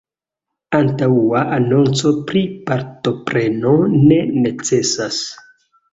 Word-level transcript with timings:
Antaŭa 0.77 1.43
anonco 1.57 2.13
pri 2.31 2.43
partopreno 2.71 3.75
ne 4.07 4.21
necesas. 4.47 5.25